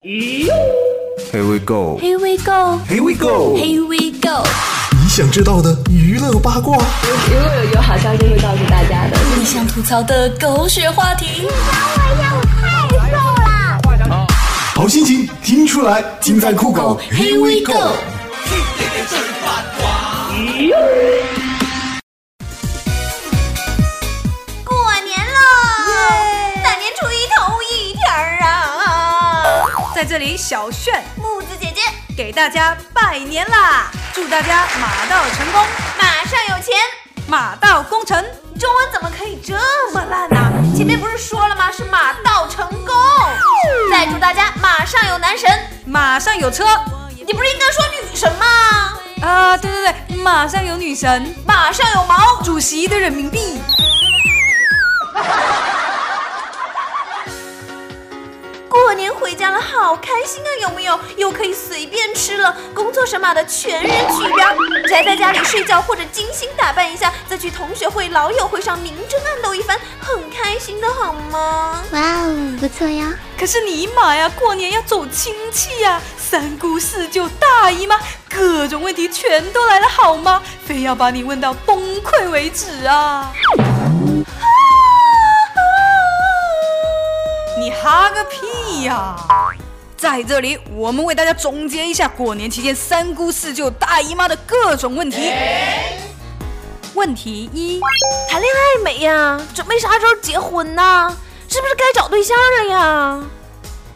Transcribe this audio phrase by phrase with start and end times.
[0.00, 1.98] Here we go.
[1.98, 2.78] Here we go.
[2.88, 3.56] Here we go.
[3.56, 4.44] Here we go.
[4.92, 9.18] 你想知道的娱乐八卦，如果有有好消息会告诉大家的。
[9.36, 11.52] 你想吐槽的狗血话题，你找
[12.14, 14.26] 我呀，我太瘦了
[14.76, 17.00] 好心情听出来，尽在酷狗。
[17.10, 17.96] Here we go。
[30.18, 31.80] 这里，小炫木子姐姐
[32.16, 33.88] 给大家拜年啦！
[34.12, 35.64] 祝大家马到成功，
[35.96, 36.74] 马上有钱，
[37.28, 38.20] 马到功成。
[38.58, 39.54] 中文怎么可以这
[39.92, 40.36] 么烂呢、
[40.76, 41.70] 前面不是说了吗？
[41.70, 42.92] 是马到成功。
[43.92, 45.48] 再祝大家马上有男神，
[45.86, 46.66] 马上有车
[47.24, 48.46] 你不是应该说女神吗？
[49.22, 49.56] 啊！
[49.56, 53.62] 对对对，马上有女神，马上有毛，主席的人民币。
[58.88, 60.48] 过年回家了，好开心啊！
[60.62, 60.98] 有没有？
[61.18, 64.48] 又可以随便吃了，工作神马的全人取标，
[64.88, 71.84] 宅在家里睡觉或者精心打扮一下，再去同学会、老友会上明争暗斗一番，很开心的好吗？
[71.92, 73.12] 哇哦，不错呀！
[73.38, 77.98] 可是尼玛呀，过年要走亲戚呀，三姑四舅大姨妈，
[78.30, 80.42] 各种问题全都来了好吗？
[80.64, 83.30] 非要把你问到崩溃为止啊！
[87.60, 88.46] 你哈个屁
[88.84, 89.16] 呀！
[89.96, 95.32] 在这里，我们为大家总结一下过年期间三姑四舅大姨妈的各种问题。
[96.94, 97.80] 问题一：
[98.30, 99.40] 谈恋爱没呀？
[99.54, 101.16] 准备啥时候结婚呢？
[101.48, 103.24] 是不是该找对象了呀？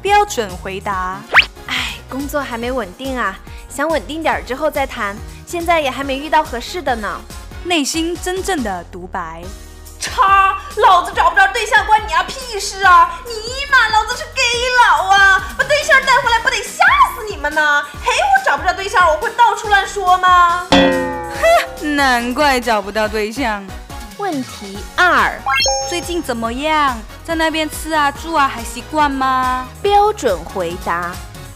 [0.00, 1.20] 标准回答。
[1.66, 3.36] 哎，工作还没稳定啊，
[3.68, 7.20] 想稳定点之后再谈，现在也还没遇到合适的呢。
[7.64, 9.42] 内心真正的独白。
[10.08, 13.10] 叉，老子找不着对象关你啊屁事啊！
[13.26, 13.32] 尼
[13.70, 14.42] 玛，老子是 gay
[14.82, 16.84] 佬啊，把对象带回来不得吓
[17.14, 17.82] 死你们呢？
[18.04, 20.66] 嘿，我找不着对象，我会到处乱说吗？
[20.70, 23.64] 哼难怪找不到对象。
[24.16, 25.38] 问题二，
[25.88, 26.98] 最近怎么样？
[27.24, 29.68] 在那边吃啊住啊还习惯吗？
[29.80, 31.12] 标准回答，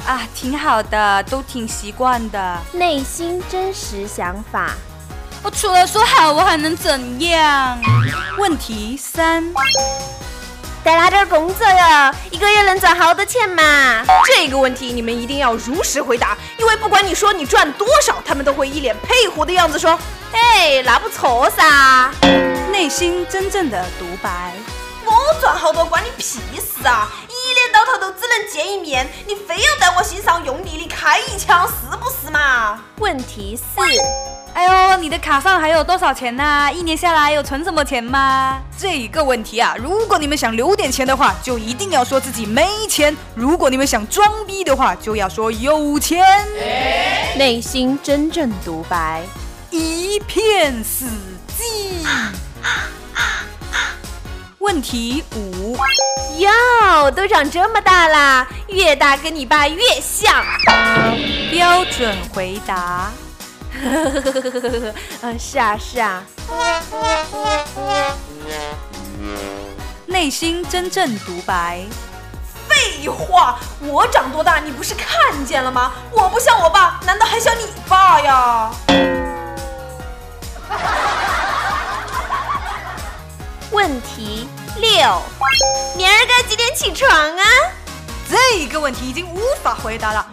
[0.06, 2.58] 啊，挺好的，都挺习惯的。
[2.72, 4.72] 内心真实想法。
[5.44, 7.76] 我除了说好，我还能怎样？
[8.38, 9.52] 问题三，
[10.84, 12.14] 在哪点工作哟？
[12.30, 14.04] 一个月能赚好多钱嘛？
[14.24, 19.98] 这个问题你们一定要如实回答，因为不管你说你赚多少，他们都会一脸佩服的样子说
[20.30, 22.12] ：“哎，那不错噻。”
[22.70, 24.52] 内心真正的独白。
[25.04, 27.08] 我赚好多关你屁事啊！
[27.28, 32.78] 一年到头都只能见一面，你非要在我心上用力的开一枪，是不是嘛？
[32.98, 33.82] 问题四，
[34.54, 38.60] 哎呦，你的卡上还有多少钱呢、一年下来有存什么钱吗？
[38.76, 46.22] 这个问题啊，如果你们想留点钱的话，就一定要说自己没钱；如果你们想装逼的话，就要说有钱。
[47.36, 49.22] 内心真正独白。
[49.70, 51.06] 一片死
[51.58, 52.06] 寂。
[54.58, 55.76] 问题五，
[56.38, 60.44] 哟，都长这么大啦，越大跟你爸越像。
[61.50, 63.10] 标准回答。
[65.22, 66.22] 呃， 是啊，是啊。
[70.06, 71.84] 内心真正独白。
[72.68, 75.92] 废话，我长多大你不是看见了吗？
[76.12, 78.70] 我不像我爸，难道还像你爸呀？
[83.72, 85.22] 问题六，
[85.96, 87.44] 明儿该几点起床啊？
[88.30, 90.26] 这个问题已经无法回答了。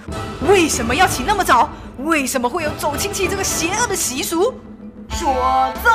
[0.47, 1.69] 为什么要起那么早？
[1.99, 4.53] 为什么会有走亲戚这个邪恶的习俗？
[5.09, 5.89] 说走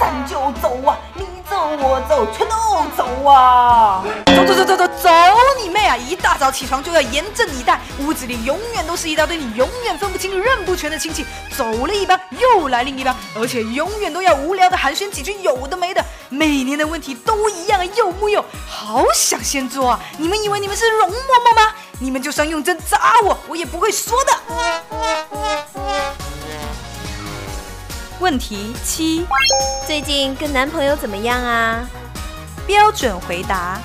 [0.00, 2.56] 咱就走啊，你走我走，全都
[2.96, 4.02] 走啊！
[4.26, 5.20] 走走走走走走
[5.62, 5.96] 你妹啊！
[5.96, 11.24] 一大早起床就要严阵以待，屋子里永远都是一大堆你永远分不清、认不全的亲戚，
[11.56, 16.04] 走了一帮又来另一帮，而且永远都要无聊的寒暄几句有的没的。
[16.30, 20.00] 每年的问题都一样，又木有，好想先做啊！
[20.16, 21.72] 你们以为你们是容嬷嬷吗？
[22.04, 24.32] 你们就算用针扎我，我也不会说的。
[28.20, 29.26] 问题七，
[29.86, 31.82] 最近跟男朋友怎么样啊？
[32.66, 33.80] 标准回答。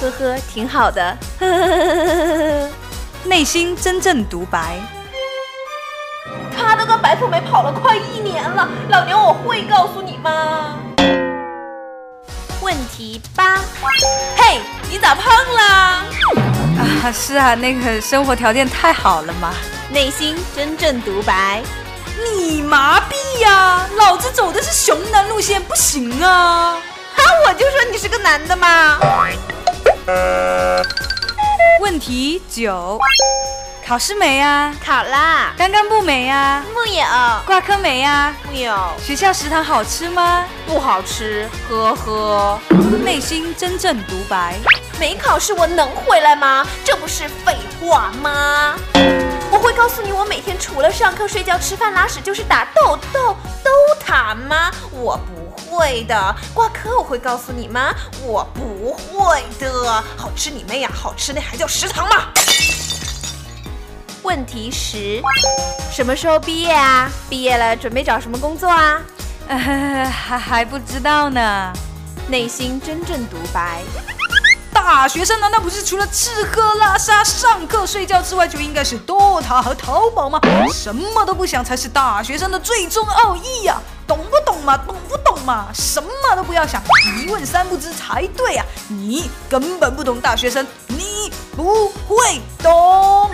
[0.00, 1.16] 呵呵，挺好的。
[1.38, 2.68] 呵 呵
[3.22, 4.80] 内心真正独白。
[6.58, 10.76] 他都跟白富美跑了快一年了，老娘我会告诉你吗？
[12.60, 13.58] 问题八，
[14.36, 14.58] 嘿，
[14.90, 16.02] 你咋胖啦？
[16.80, 19.52] 啊，是啊，那个生活条件太好了嘛。
[19.90, 21.62] 内心真正独白。
[22.22, 26.76] 你麻痹呀、老子走的是熊男路线，不行啊！
[27.16, 28.98] 哈，我就说你是个男的嘛。
[31.80, 32.98] 问题九，
[33.90, 34.72] 考试没啊？
[34.86, 36.64] 考啦，刚刚不没啊？
[36.72, 37.04] 木有，
[37.44, 38.32] 挂科没啊？
[38.48, 38.72] 木有，
[39.02, 40.44] 学校食堂好吃吗？
[40.64, 42.60] 不好吃，呵呵。
[43.02, 44.54] 内心真正独白。
[45.00, 46.64] 没考试我能回来吗？
[46.84, 48.76] 这不是废话吗？
[49.50, 54.70] 我会告诉你，我每天除了上课、睡觉、吃饭、拉屎，就是打豆豆都塔吗？
[54.92, 56.36] 我不会的。
[56.54, 57.92] 挂科我会告诉你吗？
[58.22, 60.00] 我不会的。
[60.16, 60.90] 好吃你妹呀！
[60.94, 62.28] 好吃那还叫食堂吗？
[64.30, 65.20] 问题十，
[65.90, 67.10] 什么时候毕业啊？
[67.28, 69.02] 毕业了准备找什么工作啊？
[69.48, 71.72] 呃，还还不知道呢。
[72.28, 73.82] 内心真正独白。
[74.72, 80.38] 大学生难道不是除了吃喝拉撒、上课睡觉之外，就应该是 DOTA 和淘宝吗？
[80.72, 83.82] 什么都不想才是大学生的最终奥义呀！
[84.06, 84.76] 懂不懂嘛？
[84.76, 85.66] 懂不懂嘛？
[85.74, 86.80] 什么都不要想，
[87.20, 88.64] 一问三不知才对啊！
[88.86, 93.28] 你根本不懂大学生，你不会懂。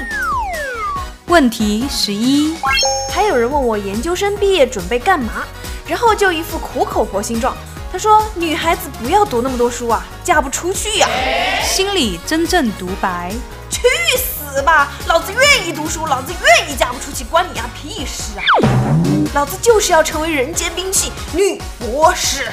[1.28, 2.54] 问题十一，
[3.12, 5.44] 还有人问我研究生毕业准备干嘛，
[5.84, 7.56] 然后就一副苦口婆心状。
[7.90, 11.08] 他说：“女孩子不要读那么多书啊，嫁不出去呀。”
[11.66, 13.32] 心里真正独白：
[13.68, 13.82] 去
[14.16, 14.92] 死吧！
[15.06, 18.42] 老子愿意读书，老子愿意嫁不出去，关你丫屁事啊！
[19.34, 22.52] 老子就是要成为人间兵器——女博士。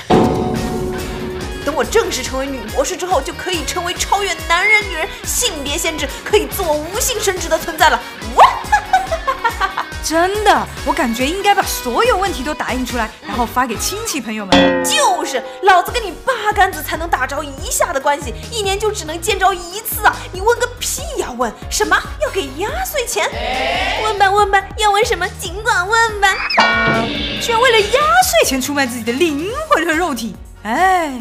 [1.65, 7.99] 等我正式成为女博士之后，就可以成为超越男人、女人性别限制，可以自我无性生殖的存在了。
[8.35, 8.42] 哇！
[10.03, 14.83] 真的，我感觉应该把所有问题都打印出来，然后发给亲戚朋友们。
[14.83, 20.13] 就是，老子跟你八竿子才能打着一下的关系，一年就只能见着一次啊！
[20.33, 21.31] 你问个屁呀？
[21.37, 21.97] 问什么？
[22.21, 23.29] 要给压岁钱？
[24.03, 26.27] 问吧问吧，要问什么尽管问吧。
[27.41, 31.13] 居然为了压岁钱出卖自己的灵魂和肉体，哎。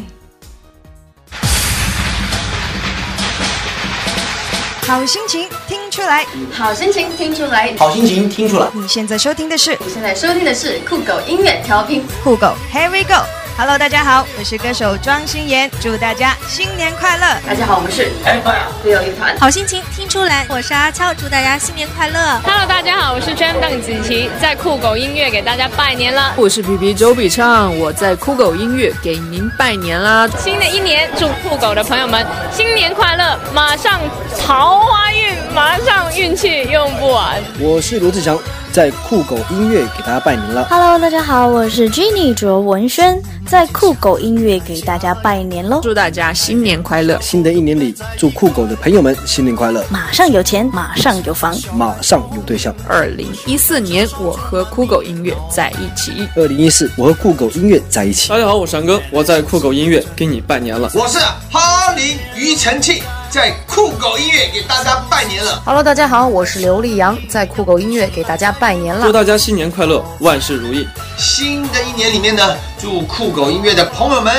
[4.85, 8.67] 好心情听出来，好心情听出来，好心情听出来。
[8.73, 13.23] 你现在收听的是，你现在收听的是酷狗音乐调频，酷狗，Here we go。
[13.55, 17.39] Hello，大家好，我是歌手庄心妍，祝大家新年快乐！
[17.45, 26.33] 大家好，我们是 Empire 酷狗乐团，好心情听出来，我是阿俏，祝大家新年快乐！Hello，大家好，我是 Jam 邓紫棋，在酷狗音乐给大家拜年了！
[26.35, 30.27] 我是皮皮周笔畅，我在酷狗音乐给您拜年啦！
[30.39, 33.39] 新的一年，祝酷狗的朋友们新年快乐！
[33.53, 33.99] 马上
[34.41, 37.39] 桃花运，马上运气用不完！
[37.59, 38.35] 我是罗志祥。
[38.73, 40.65] 在酷狗音乐给大家拜年了。
[40.67, 45.79] Hello，大家好，我是 Jenny 卓文轩，在酷狗音乐给大家拜年喽！
[45.83, 47.19] 祝大家新年快乐！
[47.21, 49.85] 新的一年里，祝酷狗的朋友们新年快乐！
[49.91, 52.73] 马上有钱，马上有房，马上有对象。
[52.89, 56.27] 二零一四年，我和酷狗音乐在一起。
[56.35, 58.29] 二零一四，我和酷狗音乐在一起。
[58.29, 60.89] 大家好，我是山哥，我在酷狗音乐给你拜年了。
[60.95, 61.19] 我是
[61.51, 63.03] 哈林庾澄庆。
[63.33, 65.59] 在酷狗音乐给大家拜年了。
[65.65, 69.03] Hello，大家好，我是刘力扬，在酷狗音乐给大家拜年了。
[69.03, 70.87] 祝大家新年快乐，万事如意。
[71.17, 74.31] 新的一年里面呢，祝酷狗音乐的朋友们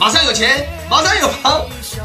[0.00, 1.60] 马上有钱，马上有房，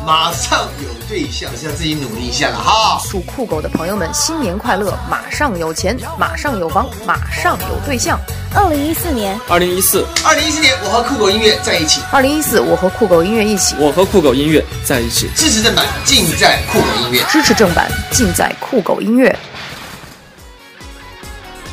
[0.06, 3.02] 马上有对象，是要自己努力一下了哈。
[3.10, 8.20] 祝酷狗的朋友们新年快乐，马上有钱，马上有房，马上有对象。
[8.54, 12.02] 二零一四年，二零一四，二零一四年，我和酷狗音乐在一起。
[12.12, 13.76] 二零一四，我和酷狗音乐一起。
[13.80, 15.30] 我和酷狗音乐在一起。
[15.34, 17.24] 支持正版，尽在酷狗音乐。
[17.30, 19.34] 支持正版，尽在酷狗音乐。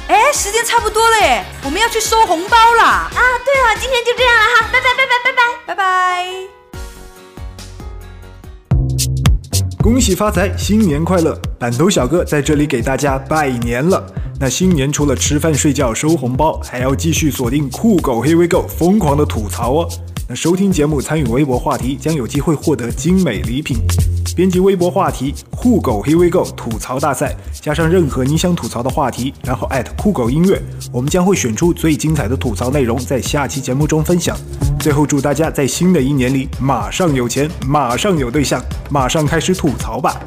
[0.07, 3.11] 哎，时间差不多了哎，我们要去收红包啦！
[3.13, 5.33] 啊，对了，今天就这样了哈，拜拜拜拜拜
[5.67, 6.25] 拜拜拜。
[9.83, 11.37] 恭喜发财，新年快乐！
[11.59, 14.07] 板头小哥在这里给大家拜年了。
[14.41, 19.89] 那新年除了吃饭睡觉收红包，还要继续锁定酷狗 Here We Go 疯狂的吐槽哦。
[20.29, 23.79] 那收听节目参与微博话题，将有机会获得精美礼品。
[24.37, 34.39] 编辑微博话题酷狗 Here We Go 吐槽大赛，加上任何你想吐槽的话题，然后艾特酷狗音乐，我们将会选出最精彩的吐槽内容，在下期节目中分享。
[34.79, 40.21] 最后祝大家在新的一年里马上有钱，马上有对象，马上开始吐槽吧。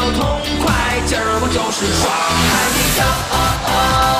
[0.00, 0.72] 都痛快，
[1.04, 2.08] 今儿我就是爽，
[2.48, 3.04] 还得笑。
[3.04, 4.19] 哦哦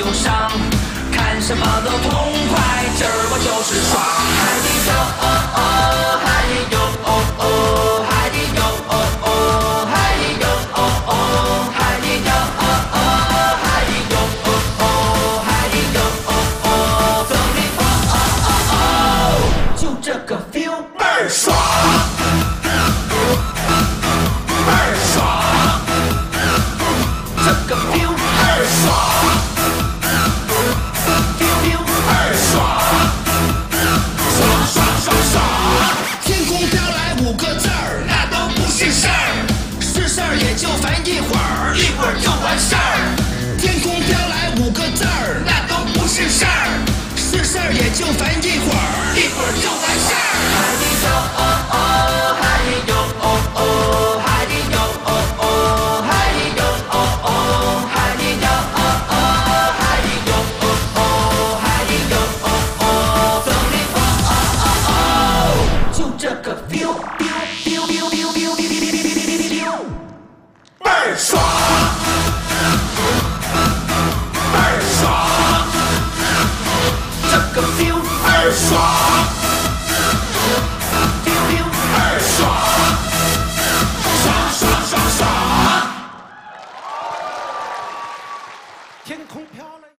[0.00, 0.50] 忧伤，
[1.12, 3.92] 看什么都痛快，今儿我就是爽。
[4.40, 4.90] 海底哟
[48.04, 50.16] 就烦一会儿，一会儿就完事儿。
[50.52, 50.84] 哈尼
[52.86, 52.92] 哟
[53.22, 53.62] 哦哦，
[54.20, 54.84] 哈哦
[55.30, 55.48] 哦，
[56.04, 56.12] 哈
[56.44, 57.96] 哦哦，哈哦哦，哈
[60.20, 61.66] 哦哦，哈
[62.42, 62.46] 哦
[62.80, 63.96] 哦，你哦
[64.60, 64.92] 哦哦。
[65.90, 66.92] 就这个 feel
[67.64, 68.83] feel feel feel feel feel。
[78.64, 79.23] song